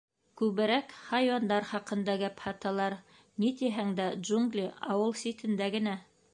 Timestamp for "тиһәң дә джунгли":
3.61-4.67